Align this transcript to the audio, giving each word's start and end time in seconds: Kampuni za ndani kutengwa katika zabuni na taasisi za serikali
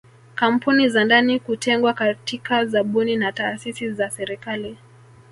Kampuni 0.35 0.89
za 0.89 1.03
ndani 1.05 1.39
kutengwa 1.39 1.93
katika 1.93 2.65
zabuni 2.65 3.15
na 3.15 3.31
taasisi 3.31 3.91
za 3.91 4.09
serikali 4.09 4.77